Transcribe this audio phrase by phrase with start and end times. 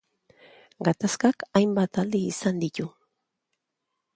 [0.87, 2.87] Gatazkak hainbat aldi izan ditu.